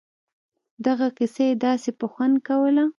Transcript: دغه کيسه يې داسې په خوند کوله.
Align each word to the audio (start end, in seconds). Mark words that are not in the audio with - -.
دغه 0.85 1.07
کيسه 1.17 1.41
يې 1.49 1.53
داسې 1.65 1.89
په 1.99 2.05
خوند 2.11 2.35
کوله. 2.47 2.85